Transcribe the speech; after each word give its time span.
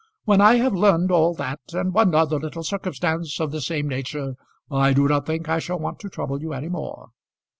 When 0.25 0.41
I 0.41 0.55
have 0.55 0.73
learned 0.73 1.11
all 1.11 1.35
that, 1.35 1.59
and 1.73 1.93
one 1.93 2.15
other 2.15 2.39
little 2.39 2.63
circumstance 2.63 3.39
of 3.39 3.51
the 3.51 3.61
same 3.61 3.87
nature, 3.87 4.33
I 4.71 4.93
do 4.93 5.07
not 5.07 5.27
think 5.27 5.47
I 5.47 5.59
shall 5.59 5.77
want 5.77 5.99
to 5.99 6.09
trouble 6.09 6.41
you 6.41 6.53
any 6.53 6.69
more." 6.69 7.09